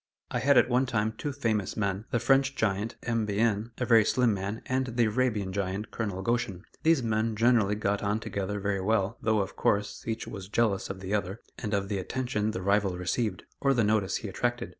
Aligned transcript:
I 0.31 0.39
had 0.39 0.57
at 0.57 0.67
one 0.67 0.87
time 0.87 1.13
two 1.15 1.31
famous 1.31 1.77
men, 1.77 2.05
the 2.09 2.17
French 2.19 2.55
giant, 2.55 2.95
M. 3.03 3.27
Bihin, 3.27 3.69
a 3.77 3.85
very 3.85 4.03
slim 4.03 4.33
man, 4.33 4.63
and 4.65 4.87
the 4.87 5.05
Arabian 5.05 5.53
giant, 5.53 5.91
Colonel 5.91 6.23
Goshen. 6.23 6.63
These 6.81 7.03
men 7.03 7.35
generally 7.35 7.75
got 7.75 8.01
on 8.01 8.19
together 8.19 8.59
very 8.59 8.81
well, 8.81 9.19
though, 9.21 9.41
of 9.41 9.55
course, 9.55 10.03
each 10.07 10.25
was 10.27 10.47
jealous 10.49 10.89
of 10.89 11.01
the 11.01 11.13
other, 11.13 11.39
and 11.59 11.71
of 11.75 11.87
the 11.87 11.99
attention 11.99 12.49
the 12.49 12.63
rival 12.63 12.97
received, 12.97 13.43
or 13.59 13.75
the 13.75 13.83
notice 13.83 14.17
he 14.17 14.27
attracted. 14.27 14.69